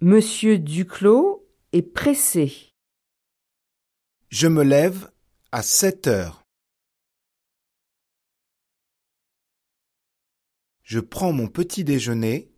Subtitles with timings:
[0.00, 2.72] Monsieur Duclos est pressé.
[4.28, 5.10] Je me lève
[5.50, 6.46] à sept heures.
[10.84, 12.48] Je prends mon petit déjeuner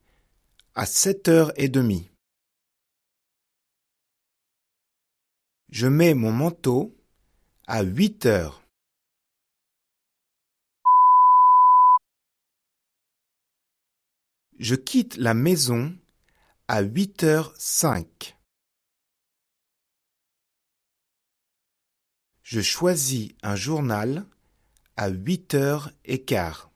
[0.75, 2.11] à sept heures et demie.
[5.71, 6.95] Je mets mon manteau
[7.67, 8.63] à huit heures.
[14.59, 15.97] Je quitte la maison
[16.73, 18.39] à huit heures cinq.
[22.45, 24.25] Je choisis un journal
[24.97, 26.71] à huit heures et quart.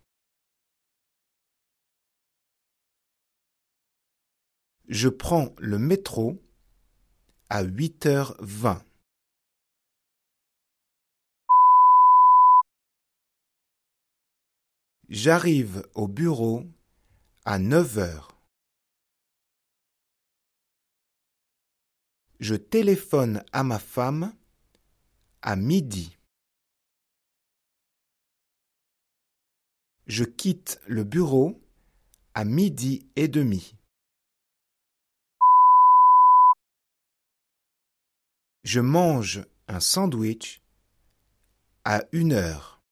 [4.88, 6.42] Je prends le métro
[7.48, 8.84] à huit heures vingt.
[15.08, 16.64] J'arrive au bureau
[17.44, 18.33] à neuf heures.
[22.46, 24.36] Je téléphone à ma femme
[25.40, 26.18] à midi.
[30.06, 31.58] Je quitte le bureau
[32.34, 33.74] à midi et demi.
[38.64, 40.60] Je mange un sandwich
[41.86, 42.82] à une heure.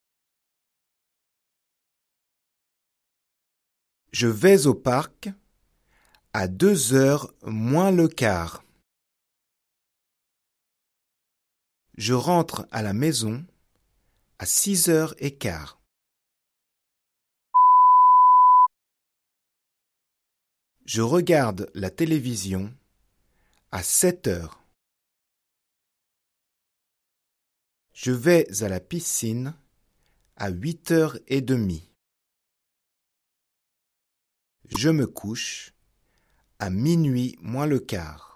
[4.13, 5.29] Je vais au parc
[6.33, 8.65] à deux heures moins le quart.
[11.99, 13.45] Je rentre à la maison
[14.39, 15.79] à six heures et quart.
[20.87, 22.75] Je regarde la télévision
[23.71, 24.63] à sept heures.
[27.93, 29.55] Je vais à la piscine
[30.37, 31.89] à huit heures et demie.
[34.77, 35.75] Je me couche
[36.59, 38.32] à minuit moins le quart.